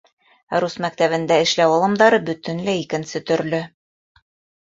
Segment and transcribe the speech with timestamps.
[0.53, 3.59] Ә рус мәктәбендә эшләү алымдары бөтөнләй икенсе төрлө.